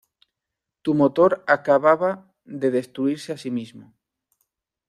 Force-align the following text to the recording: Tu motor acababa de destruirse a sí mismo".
Tu 0.83 0.91
motor 1.01 1.31
acababa 1.57 2.11
de 2.63 2.67
destruirse 2.77 3.31
a 3.33 3.37
sí 3.37 3.51
mismo". 3.51 3.93